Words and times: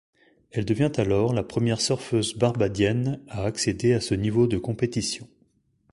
Elle 0.49 0.65
devient 0.65 0.91
alors 0.95 1.31
la 1.31 1.43
première 1.43 1.79
surfeuse 1.79 2.33
barbadienne 2.35 3.21
à 3.27 3.43
accéder 3.43 3.93
à 3.93 4.01
ce 4.01 4.15
niveau 4.15 4.47
de 4.47 4.57
compétition. 4.57 5.27